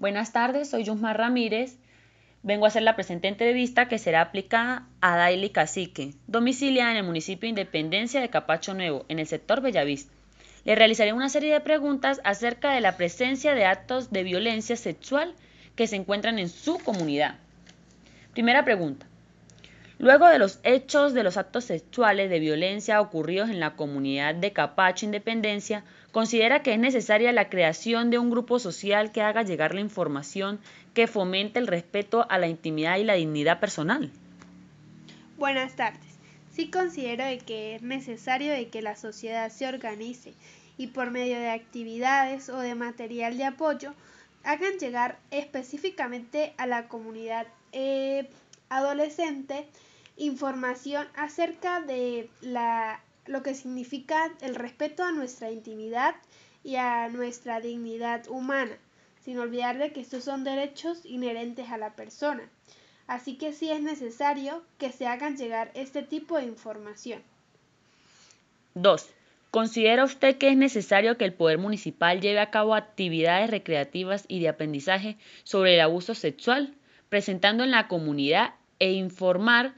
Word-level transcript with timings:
Buenas 0.00 0.32
tardes, 0.32 0.70
soy 0.70 0.84
Yusma 0.84 1.12
Ramírez. 1.12 1.76
Vengo 2.42 2.64
a 2.64 2.68
hacer 2.68 2.80
la 2.80 2.96
presente 2.96 3.28
entrevista 3.28 3.86
que 3.86 3.98
será 3.98 4.22
aplicada 4.22 4.86
a 5.02 5.14
Daily 5.14 5.50
Cacique, 5.50 6.14
domiciliada 6.26 6.92
en 6.92 6.96
el 6.96 7.04
municipio 7.04 7.46
de 7.46 7.50
Independencia 7.50 8.22
de 8.22 8.30
Capacho 8.30 8.72
Nuevo, 8.72 9.04
en 9.10 9.18
el 9.18 9.26
sector 9.26 9.60
Bellavista. 9.60 10.10
Le 10.64 10.74
realizaré 10.74 11.12
una 11.12 11.28
serie 11.28 11.52
de 11.52 11.60
preguntas 11.60 12.22
acerca 12.24 12.72
de 12.72 12.80
la 12.80 12.96
presencia 12.96 13.54
de 13.54 13.66
actos 13.66 14.10
de 14.10 14.22
violencia 14.22 14.74
sexual 14.74 15.34
que 15.76 15.86
se 15.86 15.96
encuentran 15.96 16.38
en 16.38 16.48
su 16.48 16.78
comunidad. 16.78 17.34
Primera 18.32 18.64
pregunta. 18.64 19.06
Luego 19.98 20.28
de 20.28 20.38
los 20.38 20.60
hechos 20.62 21.12
de 21.12 21.24
los 21.24 21.36
actos 21.36 21.64
sexuales 21.64 22.30
de 22.30 22.40
violencia 22.40 23.02
ocurridos 23.02 23.50
en 23.50 23.60
la 23.60 23.76
comunidad 23.76 24.34
de 24.34 24.54
Capacho 24.54 25.04
Independencia, 25.04 25.84
considera 26.12 26.62
que 26.62 26.72
es 26.72 26.78
necesaria 26.78 27.32
la 27.32 27.48
creación 27.48 28.10
de 28.10 28.18
un 28.18 28.30
grupo 28.30 28.58
social 28.58 29.12
que 29.12 29.22
haga 29.22 29.42
llegar 29.42 29.74
la 29.74 29.80
información 29.80 30.60
que 30.94 31.06
fomente 31.06 31.58
el 31.58 31.66
respeto 31.66 32.26
a 32.28 32.38
la 32.38 32.48
intimidad 32.48 32.98
y 32.98 33.04
la 33.04 33.14
dignidad 33.14 33.60
personal. 33.60 34.10
Buenas 35.38 35.76
tardes. 35.76 36.10
Sí 36.52 36.70
considero 36.70 37.24
que 37.46 37.76
es 37.76 37.82
necesario 37.82 38.52
de 38.52 38.68
que 38.68 38.82
la 38.82 38.96
sociedad 38.96 39.50
se 39.50 39.66
organice 39.66 40.34
y 40.76 40.88
por 40.88 41.10
medio 41.10 41.38
de 41.38 41.50
actividades 41.50 42.48
o 42.48 42.58
de 42.58 42.74
material 42.74 43.36
de 43.36 43.44
apoyo 43.44 43.94
hagan 44.44 44.78
llegar 44.78 45.18
específicamente 45.30 46.54
a 46.56 46.66
la 46.66 46.88
comunidad 46.88 47.46
eh, 47.72 48.28
adolescente 48.68 49.66
información 50.16 51.06
acerca 51.14 51.80
de 51.80 52.28
la, 52.40 53.00
lo 53.26 53.42
que 53.42 53.54
significa 53.54 54.32
el 54.40 54.54
respeto 54.54 55.04
a 55.04 55.12
nuestra 55.12 55.50
intimidad 55.50 56.14
y 56.64 56.76
a 56.76 57.08
nuestra 57.08 57.60
dignidad 57.60 58.28
humana, 58.28 58.76
sin 59.24 59.38
olvidar 59.38 59.78
de 59.78 59.92
que 59.92 60.00
estos 60.00 60.24
son 60.24 60.44
derechos 60.44 61.04
inherentes 61.04 61.70
a 61.70 61.78
la 61.78 61.94
persona. 61.94 62.48
Así 63.06 63.36
que 63.36 63.52
sí 63.52 63.70
es 63.70 63.80
necesario 63.80 64.62
que 64.78 64.92
se 64.92 65.06
hagan 65.06 65.36
llegar 65.36 65.70
este 65.74 66.02
tipo 66.02 66.36
de 66.36 66.44
información. 66.44 67.22
2. 68.74 69.08
¿Considera 69.50 70.04
usted 70.04 70.38
que 70.38 70.48
es 70.48 70.56
necesario 70.56 71.16
que 71.16 71.24
el 71.24 71.32
Poder 71.32 71.58
Municipal 71.58 72.20
lleve 72.20 72.38
a 72.38 72.50
cabo 72.50 72.74
actividades 72.74 73.50
recreativas 73.50 74.24
y 74.28 74.38
de 74.38 74.48
aprendizaje 74.48 75.16
sobre 75.42 75.74
el 75.74 75.80
abuso 75.80 76.14
sexual, 76.14 76.72
presentando 77.08 77.64
en 77.64 77.72
la 77.72 77.88
comunidad 77.88 78.54
e 78.78 78.92
informar 78.92 79.74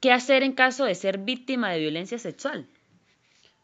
¿Qué 0.00 0.12
hacer 0.12 0.42
en 0.42 0.52
caso 0.52 0.84
de 0.84 0.94
ser 0.94 1.18
víctima 1.18 1.70
de 1.70 1.80
violencia 1.80 2.18
sexual? 2.18 2.68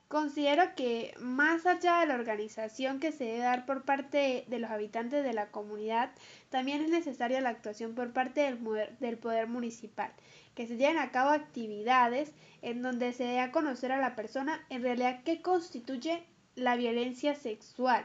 Considero 0.08 0.74
que 0.77 1.14
más 1.20 1.64
allá 1.66 2.00
de 2.00 2.06
la 2.06 2.14
organización 2.14 3.00
que 3.00 3.12
se 3.12 3.24
debe 3.24 3.39
dar 3.39 3.64
por 3.64 3.83
parte 3.84 4.44
de 4.47 4.58
los 4.58 4.70
habitantes 4.70 5.24
de 5.24 5.33
la 5.33 5.50
comunidad, 5.50 6.11
también 6.50 6.83
es 6.83 6.91
necesaria 6.91 7.41
la 7.41 7.50
actuación 7.50 7.94
por 7.94 8.12
parte 8.12 8.42
del, 8.42 9.19
poder, 9.19 9.47
municipal, 9.47 10.11
que 10.55 10.66
se 10.66 10.77
lleven 10.77 10.98
a 10.98 11.11
cabo 11.12 11.30
actividades 11.30 12.33
en 12.61 12.83
donde 12.83 13.12
se 13.12 13.24
dé 13.24 13.41
a 13.41 13.52
conocer 13.52 13.92
a 13.92 14.00
la 14.00 14.14
persona 14.14 14.64
en 14.69 14.83
realidad 14.83 15.22
qué 15.24 15.41
constituye 15.41 16.22
la 16.56 16.77
violencia 16.77 17.34
sexual, 17.34 18.05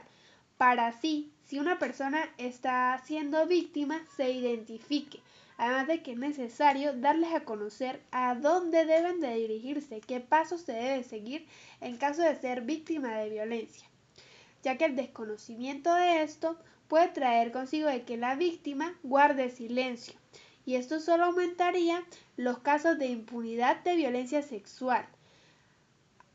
para 0.57 0.87
así, 0.87 1.31
si 1.43 1.59
una 1.59 1.77
persona 1.77 2.29
está 2.37 3.01
siendo 3.05 3.45
víctima, 3.47 4.01
se 4.15 4.31
identifique, 4.31 5.19
además 5.57 5.87
de 5.87 6.01
que 6.03 6.11
es 6.11 6.17
necesario 6.17 6.93
darles 6.93 7.33
a 7.33 7.43
conocer 7.43 8.01
a 8.11 8.35
dónde 8.35 8.85
deben 8.85 9.19
de 9.19 9.33
dirigirse, 9.35 10.01
qué 10.01 10.19
pasos 10.19 10.61
se 10.61 10.73
debe 10.73 11.03
seguir 11.03 11.47
en 11.81 11.97
caso 11.97 12.21
de 12.21 12.35
ser 12.35 12.61
víctima 12.61 13.17
de 13.17 13.29
violencia, 13.29 13.87
ya 14.63 14.77
que 14.77 14.85
el 14.85 14.95
desconocimiento 14.95 15.93
de 15.93 16.21
esto 16.21 16.57
puede 16.87 17.07
traer 17.09 17.51
consigo 17.51 17.89
de 17.89 18.03
que 18.03 18.17
la 18.17 18.35
víctima 18.35 18.95
guarde 19.03 19.49
silencio, 19.49 20.13
y 20.65 20.75
esto 20.75 20.99
solo 20.99 21.25
aumentaría 21.25 22.03
los 22.35 22.59
casos 22.59 22.99
de 22.99 23.07
impunidad 23.07 23.83
de 23.83 23.95
violencia 23.95 24.41
sexual, 24.41 25.07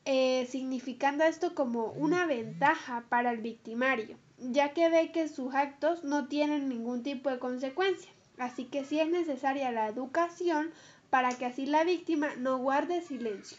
eh, 0.04 0.46
significando 0.50 1.22
esto 1.22 1.54
como 1.54 1.92
una 1.92 2.26
ventaja 2.26 3.04
para 3.08 3.30
el 3.30 3.38
victimario, 3.38 4.16
ya 4.38 4.72
que 4.72 4.88
ve 4.88 5.12
que 5.12 5.28
sus 5.28 5.54
actos 5.54 6.02
no 6.02 6.26
tienen 6.26 6.68
ningún 6.68 7.04
tipo 7.04 7.30
de 7.30 7.38
consecuencia. 7.38 8.10
Así 8.38 8.64
que 8.64 8.84
sí 8.84 8.98
es 9.00 9.08
necesaria 9.08 9.70
la 9.70 9.88
educación 9.88 10.70
para 11.10 11.36
que 11.36 11.46
así 11.46 11.66
la 11.66 11.84
víctima 11.84 12.28
no 12.38 12.58
guarde 12.58 13.02
silencio. 13.02 13.58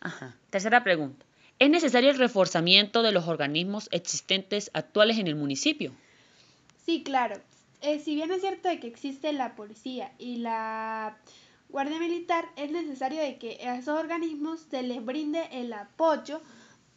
Ajá. 0.00 0.34
Tercera 0.50 0.82
pregunta. 0.82 1.24
¿Es 1.58 1.70
necesario 1.70 2.10
el 2.10 2.18
reforzamiento 2.18 3.02
de 3.02 3.12
los 3.12 3.28
organismos 3.28 3.88
existentes 3.92 4.70
actuales 4.74 5.18
en 5.18 5.28
el 5.28 5.36
municipio? 5.36 5.92
Sí, 6.84 7.02
claro. 7.02 7.40
Eh, 7.80 8.00
si 8.00 8.14
bien 8.14 8.30
es 8.30 8.40
cierto 8.40 8.68
de 8.68 8.80
que 8.80 8.86
existe 8.86 9.32
la 9.32 9.54
policía 9.54 10.12
y 10.18 10.36
la 10.36 11.16
Guardia 11.68 11.98
Militar, 11.98 12.46
es 12.56 12.70
necesario 12.70 13.20
de 13.20 13.36
que 13.36 13.60
a 13.66 13.76
esos 13.76 13.98
organismos 13.98 14.60
se 14.70 14.82
les 14.82 15.04
brinde 15.04 15.48
el 15.52 15.72
apoyo 15.72 16.40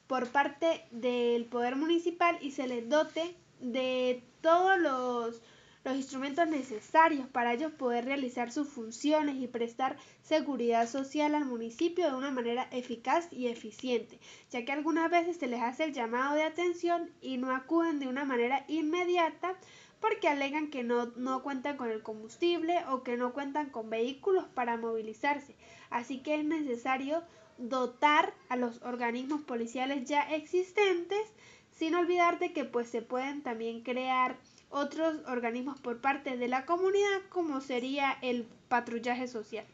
por 0.08 0.30
parte 0.30 0.86
del 0.92 1.46
Poder 1.46 1.76
Municipal 1.76 2.38
y 2.42 2.52
se 2.52 2.68
les 2.68 2.88
dote 2.90 3.36
de 3.60 4.24
todos 4.42 4.80
los 4.80 5.42
los 5.88 5.96
instrumentos 5.96 6.46
necesarios 6.50 7.28
para 7.28 7.54
ellos 7.54 7.72
poder 7.72 8.04
realizar 8.04 8.52
sus 8.52 8.68
funciones 8.68 9.38
y 9.38 9.48
prestar 9.48 9.96
seguridad 10.22 10.86
social 10.86 11.34
al 11.34 11.46
municipio 11.46 12.10
de 12.10 12.16
una 12.16 12.30
manera 12.30 12.68
eficaz 12.72 13.30
y 13.32 13.48
eficiente, 13.48 14.20
ya 14.52 14.66
que 14.66 14.74
algunas 14.74 15.10
veces 15.10 15.38
se 15.38 15.48
les 15.48 15.62
hace 15.62 15.86
el 15.86 15.94
llamado 15.94 16.36
de 16.36 16.44
atención 16.44 17.10
y 17.22 17.38
no 17.38 17.56
acuden 17.56 18.00
de 18.00 18.08
una 18.10 18.26
manera 18.26 18.66
inmediata 18.68 19.56
porque 20.02 20.28
alegan 20.28 20.70
que 20.70 20.84
no, 20.84 21.06
no 21.16 21.42
cuentan 21.42 21.78
con 21.78 21.90
el 21.90 22.04
combustible 22.04 22.84
o 22.90 23.04
que 23.04 23.16
no 23.16 23.32
cuentan 23.32 23.70
con 23.70 23.90
vehículos 23.90 24.44
para 24.54 24.76
movilizarse. 24.76 25.56
Así 25.90 26.20
que 26.20 26.36
es 26.36 26.44
necesario 26.44 27.24
dotar 27.58 28.34
a 28.50 28.58
los 28.58 28.82
organismos 28.82 29.42
policiales 29.42 30.04
ya 30.04 30.22
existentes 30.36 31.32
sin 31.72 31.96
olvidar 31.96 32.40
de 32.40 32.52
que 32.52 32.66
pues 32.66 32.90
se 32.90 33.02
pueden 33.02 33.42
también 33.42 33.84
crear 33.84 34.36
otros 34.70 35.16
organismos 35.28 35.80
por 35.80 36.00
parte 36.00 36.38
de 36.38 36.48
la 36.48 36.66
comunidad 36.66 37.22
como 37.30 37.62
sería 37.62 38.18
el 38.22 38.46
patrullaje 38.68 39.28
social. 39.28 39.66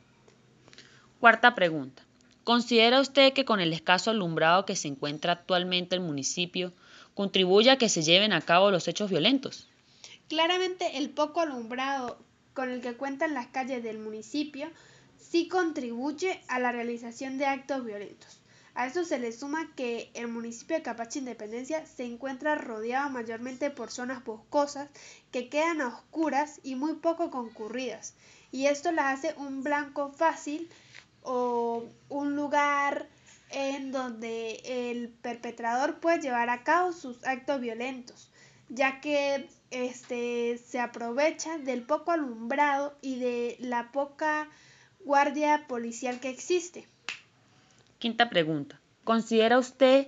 Cuarta 1.20 1.56
pregunta. 1.56 2.04
¿Considera 2.44 3.00
usted 3.00 3.32
que 3.34 3.46
con 3.46 3.62
el 3.62 3.72
escaso 3.72 4.12
alumbrado 4.12 4.66
que 4.66 4.76
se 4.76 4.90
encuentra 4.90 5.34
actualmente 5.34 5.96
el 5.96 6.02
municipio 6.02 6.74
contribuye 7.14 7.72
a 7.72 7.78
que 7.78 7.90
se 7.90 8.04
lleven 8.04 8.34
a 8.34 8.42
cabo 8.42 8.72
los 8.72 8.88
hechos 8.88 9.10
violentos? 9.10 9.70
Claramente 10.28 10.98
el 10.98 11.10
poco 11.10 11.40
alumbrado 11.40 12.18
con 12.54 12.70
el 12.70 12.82
que 12.82 12.96
cuentan 12.96 13.34
las 13.34 13.48
calles 13.48 13.84
del 13.84 14.00
municipio 14.00 14.70
sí 15.18 15.48
contribuye 15.48 16.42
a 16.48 16.60
la 16.60 16.72
realización 16.72 17.38
de 17.38 17.46
actos 17.46 17.86
violentos. 17.86 18.40
A 18.76 18.88
esto 18.88 19.06
se 19.06 19.20
le 19.20 19.32
suma 19.32 19.72
que 19.76 20.10
el 20.16 20.28
municipio 20.28 20.76
de 20.76 20.82
Capacha 20.82 21.20
Independencia 21.20 21.86
se 21.86 22.06
encuentra 22.06 22.56
rodeado 22.56 23.10
mayormente 23.12 23.70
por 23.70 23.92
zonas 23.92 24.24
boscosas 24.24 24.90
que 25.32 25.48
quedan 25.48 25.80
a 25.80 25.90
oscuras 25.90 26.60
y 26.64 26.74
muy 26.76 26.96
poco 26.96 27.30
concurridas, 27.30 28.16
y 28.52 28.66
esto 28.66 28.92
las 28.92 29.20
hace 29.20 29.36
un 29.38 29.64
blanco 29.64 30.12
fácil 30.12 30.70
o 31.22 31.86
un 32.10 32.36
lugar 32.36 33.08
en 33.52 33.92
donde 33.92 34.62
el 34.66 35.10
perpetrador 35.10 36.00
puede 36.00 36.22
llevar 36.22 36.50
a 36.50 36.64
cabo 36.64 36.94
sus 36.94 37.24
actos 37.26 37.62
violentos, 37.62 38.32
ya 38.70 39.02
que 39.02 39.48
este 39.70 40.58
se 40.58 40.80
aprovecha 40.80 41.60
del 41.60 41.84
poco 41.84 42.12
alumbrado 42.12 42.98
y 43.02 43.20
de 43.20 43.56
la 43.60 43.92
poca 43.92 44.50
guardia 45.02 45.68
policial 45.68 46.20
que 46.20 46.30
existe. 46.30 46.88
Quinta 48.04 48.30
pregunta. 48.30 48.82
¿Considera 49.06 49.58
usted 49.58 50.08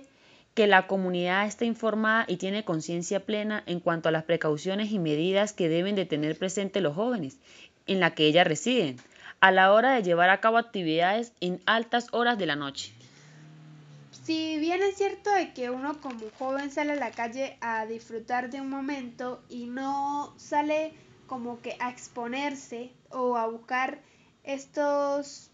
que 0.52 0.66
la 0.66 0.86
comunidad 0.86 1.46
está 1.46 1.64
informada 1.64 2.26
y 2.28 2.36
tiene 2.36 2.62
conciencia 2.62 3.24
plena 3.24 3.62
en 3.64 3.80
cuanto 3.80 4.10
a 4.10 4.12
las 4.12 4.24
precauciones 4.24 4.92
y 4.92 4.98
medidas 4.98 5.54
que 5.54 5.70
deben 5.70 5.94
de 5.94 6.04
tener 6.04 6.36
presente 6.36 6.82
los 6.82 6.94
jóvenes 6.94 7.38
en 7.86 8.00
la 8.00 8.14
que 8.14 8.26
ellas 8.26 8.46
residen 8.46 8.96
a 9.40 9.50
la 9.50 9.72
hora 9.72 9.94
de 9.94 10.02
llevar 10.02 10.28
a 10.28 10.42
cabo 10.42 10.58
actividades 10.58 11.32
en 11.40 11.62
altas 11.64 12.08
horas 12.12 12.36
de 12.36 12.44
la 12.44 12.54
noche? 12.54 12.92
Si 14.10 14.58
bien 14.58 14.82
es 14.82 14.98
cierto 14.98 15.30
de 15.30 15.54
que 15.54 15.70
uno 15.70 15.98
como 16.02 16.26
joven 16.38 16.70
sale 16.70 16.92
a 16.92 16.96
la 16.96 17.12
calle 17.12 17.56
a 17.62 17.86
disfrutar 17.86 18.50
de 18.50 18.60
un 18.60 18.68
momento 18.68 19.42
y 19.48 19.68
no 19.68 20.34
sale 20.36 20.92
como 21.26 21.62
que 21.62 21.78
a 21.80 21.88
exponerse 21.88 22.92
o 23.08 23.38
a 23.38 23.46
buscar 23.46 24.00
estos 24.44 25.50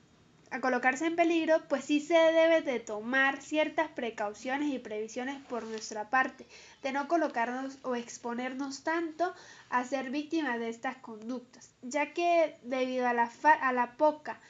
a 0.53 0.61
colocarse 0.61 1.07
en 1.07 1.17
peligro, 1.17 1.63
pues 1.69 1.87
sí 1.87 2.01
se 2.01 2.15
debe 2.15 2.61
de 2.61 2.79
tomar 2.79 3.41
ciertas 3.41 3.89
precauciones 3.89 4.71
y 4.71 4.79
previsiones 4.79 5.41
por 5.49 5.65
nuestra 5.65 6.11
parte, 6.11 6.47
de 6.83 6.93
no 6.93 7.09
colocarnos 7.09 7.79
o 7.83 7.97
exponernos 7.97 8.85
tanto 8.85 9.33
a 9.71 9.83
ser 9.85 10.11
víctimas 10.11 10.59
de 10.59 10.69
estas 10.69 10.97
conductas, 10.97 11.71
ya 11.81 12.13
que 12.13 12.59
debido 12.63 13.09
a 13.09 13.15
la, 13.15 13.31
a 13.63 13.73
la 13.73 13.97
poca 13.97 14.41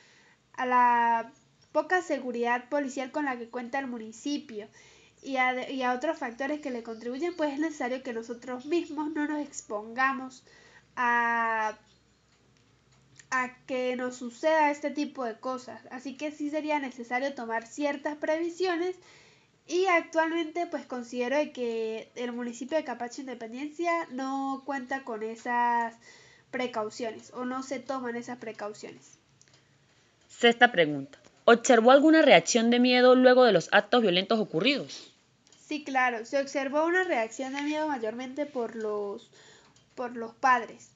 a 0.55 0.67
la 0.67 1.33
poca 1.71 2.03
seguridad 2.03 2.69
policial 2.69 3.13
con 3.13 3.25
la 3.25 3.39
que 3.39 3.49
cuenta 3.49 3.79
el 3.79 3.87
municipio 3.87 4.69
y 5.23 5.37
a, 5.37 5.71
y 5.71 5.83
a 5.83 5.95
otros 5.95 6.19
factores 6.19 6.61
que 6.61 6.71
le 6.71 6.83
contribuyen, 6.83 7.37
pues 7.37 7.53
es 7.53 7.61
necesario 7.61 8.03
que 8.03 8.13
nosotros 8.13 8.67
mismos 8.67 9.13
no 9.13 9.27
nos 9.27 9.41
expongamos 9.41 10.45
a 10.97 11.79
a 13.33 13.57
que 13.67 13.97
nos 13.97 14.17
suceda 14.17 14.71
este 14.71 14.91
tipo 14.91 15.25
de 15.25 15.41
cosas. 15.41 15.81
Así 15.91 16.17
que 16.17 16.31
sí 16.31 16.51
sería 16.51 16.79
necesario 16.79 17.35
tomar 17.35 17.67
ciertas 17.67 18.17
previsiones 18.17 18.95
y 19.67 19.87
actualmente 19.87 20.67
pues 20.67 20.85
considero 20.85 21.37
que 21.53 22.11
el 22.15 22.33
municipio 22.33 22.77
de 22.77 22.85
Capacho 22.85 23.23
Independencia 23.23 24.07
no 24.11 24.63
cuenta 24.67 25.03
con 25.03 25.23
esas 25.23 25.95
precauciones 26.51 27.33
o 27.33 27.47
no 27.47 27.63
se 27.63 27.81
toman 27.81 28.17
esas 28.17 28.37
precauciones. 28.37 29.19
Sexta 30.29 30.71
pregunta. 30.71 31.19
¿Observó 31.47 31.91
alguna 31.91 32.21
reacción 32.21 32.71
de 32.71 32.81
miedo 32.81 33.15
luego 33.15 33.45
de 33.45 33.53
los 33.53 33.71
actos 33.73 34.03
violentos 34.03 34.39
ocurridos? 34.39 35.11
Sí, 35.67 35.85
claro, 35.85 36.27
se 36.27 36.39
observó 36.39 36.85
una 36.85 37.03
reacción 37.05 37.55
de 37.55 37.63
miedo 37.63 37.89
mayormente 37.89 38.45
por 38.45 38.77
los 38.77 39.31
por 39.95 40.17
los 40.17 40.35
padres. 40.35 40.92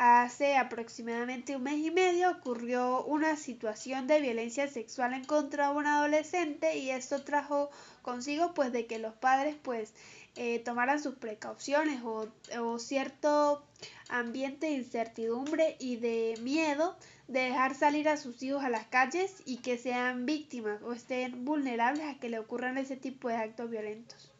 Hace 0.00 0.56
aproximadamente 0.56 1.56
un 1.56 1.64
mes 1.64 1.78
y 1.78 1.90
medio 1.90 2.30
ocurrió 2.30 3.02
una 3.02 3.34
situación 3.34 4.06
de 4.06 4.20
violencia 4.20 4.68
sexual 4.68 5.12
en 5.12 5.24
contra 5.24 5.70
de 5.70 5.74
un 5.74 5.86
adolescente 5.88 6.78
y 6.78 6.90
esto 6.90 7.24
trajo 7.24 7.68
consigo 8.02 8.54
pues 8.54 8.70
de 8.70 8.86
que 8.86 9.00
los 9.00 9.14
padres 9.16 9.56
pues 9.60 9.92
eh, 10.36 10.60
tomaran 10.60 11.02
sus 11.02 11.16
precauciones 11.16 12.00
o, 12.04 12.28
o 12.60 12.78
cierto 12.78 13.64
ambiente 14.08 14.66
de 14.66 14.74
incertidumbre 14.74 15.74
y 15.80 15.96
de 15.96 16.38
miedo 16.42 16.96
de 17.26 17.40
dejar 17.40 17.74
salir 17.74 18.08
a 18.08 18.16
sus 18.16 18.40
hijos 18.44 18.62
a 18.62 18.70
las 18.70 18.86
calles 18.86 19.42
y 19.46 19.56
que 19.56 19.78
sean 19.78 20.26
víctimas 20.26 20.80
o 20.82 20.92
estén 20.92 21.44
vulnerables 21.44 22.04
a 22.06 22.20
que 22.20 22.28
le 22.28 22.38
ocurran 22.38 22.78
ese 22.78 22.96
tipo 22.96 23.30
de 23.30 23.34
actos 23.34 23.68
violentos. 23.68 24.30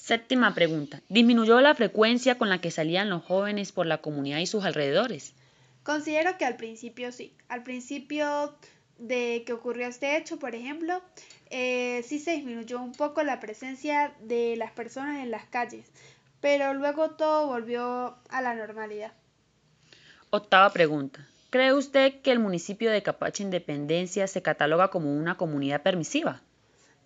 Séptima 0.00 0.54
pregunta. 0.54 1.02
¿Disminuyó 1.08 1.60
la 1.60 1.74
frecuencia 1.74 2.38
con 2.38 2.48
la 2.48 2.60
que 2.60 2.70
salían 2.70 3.10
los 3.10 3.22
jóvenes 3.22 3.70
por 3.70 3.86
la 3.86 3.98
comunidad 3.98 4.38
y 4.38 4.46
sus 4.46 4.64
alrededores? 4.64 5.34
Considero 5.82 6.36
que 6.38 6.46
al 6.46 6.56
principio 6.56 7.12
sí. 7.12 7.34
Al 7.48 7.62
principio 7.62 8.56
de 8.98 9.44
que 9.46 9.52
ocurrió 9.52 9.86
este 9.86 10.16
hecho, 10.16 10.38
por 10.38 10.54
ejemplo, 10.54 11.00
eh, 11.50 12.02
sí 12.06 12.18
se 12.18 12.32
disminuyó 12.32 12.80
un 12.80 12.92
poco 12.92 13.22
la 13.22 13.40
presencia 13.40 14.14
de 14.20 14.56
las 14.56 14.72
personas 14.72 15.22
en 15.22 15.30
las 15.30 15.44
calles, 15.44 15.86
pero 16.40 16.74
luego 16.74 17.10
todo 17.10 17.46
volvió 17.46 18.16
a 18.30 18.40
la 18.40 18.54
normalidad. 18.54 19.12
Octava 20.30 20.72
pregunta. 20.72 21.28
¿Cree 21.50 21.74
usted 21.74 22.20
que 22.22 22.32
el 22.32 22.38
municipio 22.38 22.90
de 22.90 23.02
Capacha 23.02 23.42
Independencia 23.42 24.26
se 24.26 24.42
cataloga 24.42 24.88
como 24.88 25.14
una 25.14 25.36
comunidad 25.36 25.82
permisiva? 25.82 26.42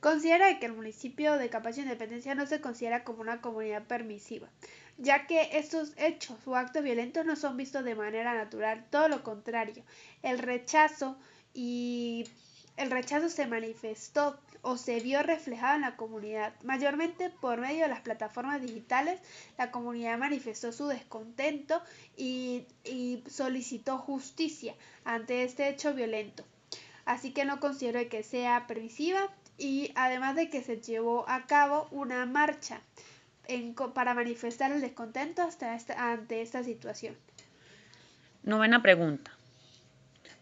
Considera 0.05 0.59
que 0.59 0.67
el 0.67 0.75
municipio 0.75 1.39
de 1.39 1.49
Capacho 1.49 1.81
Independencia 1.81 2.35
no 2.35 2.45
se 2.45 2.61
considera 2.61 3.05
como 3.05 3.23
una 3.23 3.41
comunidad 3.41 3.87
permisiva, 3.87 4.51
ya 4.99 5.27
que 5.27 5.57
estos 5.57 5.95
hechos 5.97 6.37
o 6.47 6.57
actos 6.57 6.83
violentos 6.83 7.25
no 7.25 7.37
son 7.37 7.57
vistos 7.57 7.85
de 7.85 7.95
manera 7.95 8.35
natural, 8.35 8.85
todo 8.91 9.09
lo 9.09 9.23
contrario, 9.23 9.83
el 10.23 10.41
rechazo 10.41 11.17
y 11.55 12.29
el 12.77 12.91
rechazo 12.91 13.31
se 13.31 13.47
manifestó 13.47 14.39
o 14.61 14.77
se 14.77 15.01
vio 15.01 15.23
reflejado 15.23 15.77
en 15.77 15.81
la 15.81 15.97
comunidad. 15.97 16.53
Mayormente 16.63 17.31
por 17.31 17.59
medio 17.59 17.85
de 17.85 17.89
las 17.89 18.03
plataformas 18.03 18.61
digitales, 18.61 19.19
la 19.57 19.71
comunidad 19.71 20.19
manifestó 20.19 20.71
su 20.71 20.87
descontento 20.87 21.81
y, 22.15 22.67
y 22.85 23.25
solicitó 23.31 23.97
justicia 23.97 24.75
ante 25.07 25.45
este 25.45 25.71
hecho 25.71 25.95
violento. 25.95 26.45
Así 27.07 27.33
que 27.33 27.47
no 27.47 27.59
considero 27.59 28.07
que 28.11 28.23
sea 28.23 28.67
permisiva, 28.67 29.31
y 29.59 29.93
además 29.95 30.37
de 30.37 30.51
que 30.51 30.63
se 30.63 30.81
llevó 30.81 31.29
a 31.29 31.47
cabo 31.47 31.89
una 31.91 32.27
marcha 32.27 32.81
en, 33.47 33.75
para 33.75 34.15
manifestar 34.15 34.73
el 34.73 34.81
descontento 34.81 35.43
hasta 35.43 36.13
ante 36.13 36.43
esta 36.43 36.65
situación. 36.65 37.17
Novena 38.43 38.83
pregunta. 38.83 39.31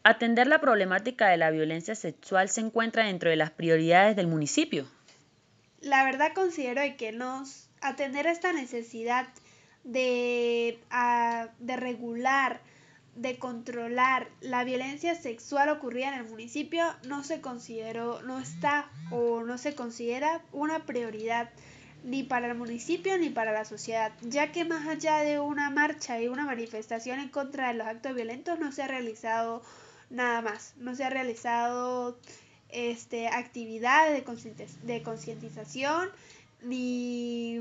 ¿Atender 0.04 0.48
la 0.48 0.60
problemática 0.60 1.28
de 1.28 1.36
la 1.36 1.50
violencia 1.50 1.94
sexual 1.94 2.48
se 2.48 2.60
encuentra 2.60 3.04
dentro 3.04 3.30
de 3.30 3.36
las 3.36 3.50
prioridades 3.50 4.16
del 4.16 4.26
municipio? 4.26 4.86
La 5.80 6.04
verdad 6.04 6.32
considero 6.34 6.82
que 6.96 7.12
nos 7.12 7.68
atender 7.80 8.26
esta 8.26 8.52
necesidad 8.52 9.28
de, 9.84 10.78
de 11.58 11.76
regular 11.76 12.60
de 13.14 13.38
controlar 13.38 14.28
la 14.40 14.64
violencia 14.64 15.14
sexual 15.14 15.68
ocurrida 15.68 16.08
en 16.08 16.20
el 16.20 16.30
municipio 16.30 16.84
no 17.06 17.24
se 17.24 17.40
consideró, 17.40 18.22
no 18.22 18.38
está 18.38 18.90
o 19.10 19.42
no 19.42 19.58
se 19.58 19.74
considera 19.74 20.42
una 20.52 20.86
prioridad 20.86 21.50
ni 22.04 22.22
para 22.22 22.48
el 22.48 22.54
municipio 22.56 23.16
ni 23.18 23.28
para 23.28 23.52
la 23.52 23.64
sociedad, 23.64 24.12
ya 24.22 24.50
que 24.50 24.64
más 24.64 24.88
allá 24.88 25.18
de 25.18 25.38
una 25.38 25.70
marcha 25.70 26.20
y 26.20 26.28
una 26.28 26.46
manifestación 26.46 27.20
en 27.20 27.28
contra 27.28 27.68
de 27.68 27.74
los 27.74 27.86
actos 27.86 28.14
violentos 28.14 28.58
no 28.58 28.72
se 28.72 28.82
ha 28.82 28.88
realizado 28.88 29.62
nada 30.10 30.40
más, 30.42 30.74
no 30.78 30.94
se 30.96 31.04
ha 31.04 31.10
realizado 31.10 32.18
este 32.70 33.28
actividades 33.28 34.24
de 34.82 35.02
concientización 35.02 36.08
ni, 36.62 37.60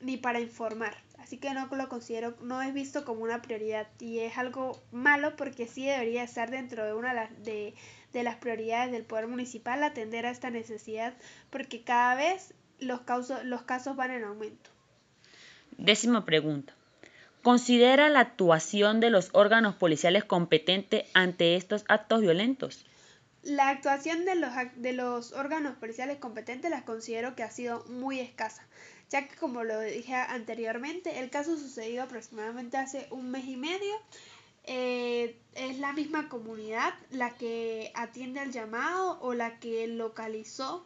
ni 0.00 0.16
para 0.16 0.40
informar. 0.40 0.96
Así 1.26 1.38
que 1.38 1.52
no 1.52 1.66
lo 1.66 1.88
considero, 1.88 2.36
no 2.40 2.62
es 2.62 2.72
visto 2.72 3.04
como 3.04 3.24
una 3.24 3.42
prioridad 3.42 3.88
y 3.98 4.20
es 4.20 4.38
algo 4.38 4.80
malo 4.92 5.34
porque 5.34 5.66
sí 5.66 5.84
debería 5.84 6.22
estar 6.22 6.52
dentro 6.52 6.84
de 6.84 6.94
una 6.94 7.28
de, 7.42 7.74
de 8.12 8.22
las 8.22 8.36
prioridades 8.36 8.92
del 8.92 9.02
poder 9.02 9.26
municipal 9.26 9.82
atender 9.82 10.24
a 10.24 10.30
esta 10.30 10.50
necesidad 10.50 11.14
porque 11.50 11.82
cada 11.82 12.14
vez 12.14 12.54
los, 12.78 13.00
los 13.42 13.62
casos 13.62 13.96
van 13.96 14.12
en 14.12 14.22
aumento. 14.22 14.70
Décima 15.76 16.24
pregunta. 16.24 16.74
¿Considera 17.42 18.08
la 18.08 18.20
actuación 18.20 19.00
de 19.00 19.10
los 19.10 19.30
órganos 19.32 19.74
policiales 19.74 20.22
competente 20.22 21.06
ante 21.12 21.56
estos 21.56 21.84
actos 21.88 22.20
violentos? 22.20 22.86
La 23.46 23.68
actuación 23.68 24.24
de 24.24 24.34
los, 24.34 24.50
de 24.76 24.92
los 24.92 25.32
órganos 25.32 25.76
policiales 25.76 26.18
competentes 26.18 26.70
la 26.70 26.84
considero 26.84 27.34
que 27.34 27.44
ha 27.44 27.50
sido 27.50 27.84
muy 27.86 28.20
escasa 28.20 28.66
ya 29.10 29.28
que 29.28 29.36
como 29.36 29.62
lo 29.64 29.80
dije 29.80 30.14
anteriormente, 30.14 31.20
el 31.20 31.30
caso 31.30 31.56
sucedió 31.56 32.02
aproximadamente 32.02 32.76
hace 32.76 33.06
un 33.10 33.30
mes 33.30 33.44
y 33.46 33.56
medio. 33.56 33.94
Eh, 34.64 35.38
es 35.54 35.78
la 35.78 35.92
misma 35.92 36.28
comunidad 36.28 36.92
la 37.10 37.30
que 37.36 37.92
atiende 37.94 38.40
al 38.40 38.50
llamado 38.50 39.20
o 39.20 39.32
la 39.32 39.60
que 39.60 39.86
localizó 39.86 40.84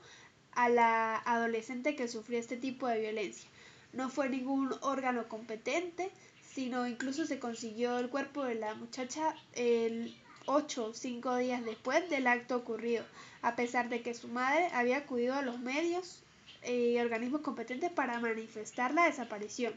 a 0.53 0.69
la 0.69 1.17
adolescente 1.17 1.97
que 1.97 2.09
sufrió 2.09 2.39
este 2.39 2.59
tipo 2.59 2.87
de 2.89 3.01
violencia. 3.01 3.49
No 3.95 4.11
fue 4.11 4.29
ningún 4.29 4.71
órgano 4.83 5.29
competente, 5.29 6.11
sino 6.53 6.87
incluso 6.87 7.25
se 7.25 7.39
consiguió 7.39 7.99
el 7.99 8.11
cuerpo 8.11 8.45
de 8.45 8.57
la 8.57 8.75
muchacha 8.75 9.35
el 9.55 10.15
8 10.53 10.85
o 10.85 10.95
5 10.95 11.37
días 11.37 11.65
después 11.65 12.11
del 12.11 12.27
acto 12.27 12.57
ocurrido, 12.57 13.05
a 13.41 13.55
pesar 13.55 13.89
de 13.89 14.03
que 14.03 14.15
su 14.15 14.27
madre 14.27 14.69
había 14.73 14.99
acudido 14.99 15.35
a 15.35 15.43
los 15.43 15.61
medios 15.61 16.23
y 16.67 16.99
organismos 16.99 17.43
competentes 17.43 17.91
para 17.93 18.19
manifestar 18.19 18.93
la 18.93 19.05
desaparición. 19.05 19.73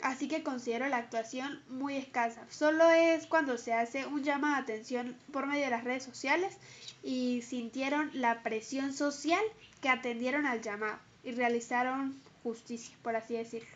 Así 0.00 0.28
que 0.28 0.42
considero 0.42 0.88
la 0.88 0.96
actuación 0.96 1.62
muy 1.68 1.96
escasa. 1.96 2.46
Solo 2.48 2.88
es 2.90 3.26
cuando 3.26 3.58
se 3.58 3.74
hace 3.74 4.06
un 4.06 4.24
llamado 4.24 4.56
de 4.56 4.62
atención 4.62 5.16
por 5.30 5.46
medio 5.46 5.64
de 5.64 5.70
las 5.70 5.84
redes 5.84 6.04
sociales 6.04 6.56
y 7.02 7.42
sintieron 7.42 8.10
la 8.14 8.42
presión 8.42 8.94
social 8.94 9.44
que 9.82 9.90
atendieron 9.90 10.46
al 10.46 10.62
llamado 10.62 10.98
y 11.22 11.32
realizaron 11.32 12.18
justicia, 12.42 12.96
por 13.02 13.14
así 13.14 13.34
decirlo. 13.34 13.68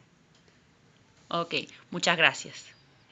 Ok, 1.28 1.54
muchas 1.90 2.16
gracias. 2.16 2.74